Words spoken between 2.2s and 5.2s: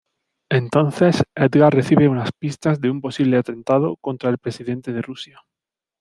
pistas de un posible atentado contra el Presidente de